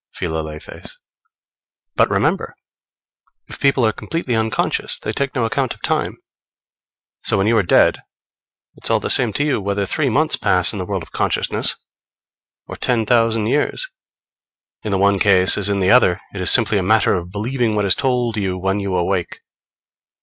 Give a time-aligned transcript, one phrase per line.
[0.15, 0.97] Philalethes.
[1.95, 2.55] But remember,
[3.47, 6.17] if people are completely unconscious, they take no account of time.
[7.21, 8.01] So, when you are dead,
[8.75, 11.75] it's all the same to you whether three months pass in the world of consciousness,
[12.65, 13.91] or ten thousand years.
[14.81, 17.75] In the one case as in the other, it is simply a matter of believing
[17.75, 19.41] what is told you when you awake.